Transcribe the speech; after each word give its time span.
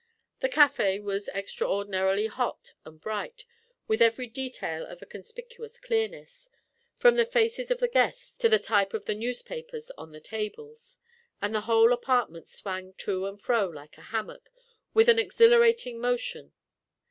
The 0.39 0.49
cafe 0.49 0.99
was 0.99 1.27
extraordinarily 1.29 2.25
hot 2.25 2.73
and 2.85 2.99
bright, 2.99 3.45
with 3.87 4.01
every 4.01 4.25
detail 4.25 4.83
of 4.83 4.99
a 5.03 5.05
conspicuous 5.05 5.77
clearness, 5.77 6.49
from 6.97 7.17
the 7.17 7.23
faces 7.27 7.69
of 7.69 7.77
the 7.77 7.87
guests 7.87 8.35
to 8.37 8.49
the 8.49 8.57
type 8.57 8.95
of 8.95 9.05
the 9.05 9.13
newspapers 9.13 9.91
on 9.99 10.11
the 10.11 10.19
tables, 10.19 10.97
and 11.39 11.53
the 11.53 11.61
whole 11.69 11.93
apartment 11.93 12.47
swang 12.47 12.93
to 12.97 13.27
and 13.27 13.39
fro 13.39 13.67
like 13.69 13.95
a 13.99 14.09
hammock, 14.09 14.49
with 14.95 15.07
an 15.07 15.19
exhilarating 15.19 15.99
motion. 16.01 16.51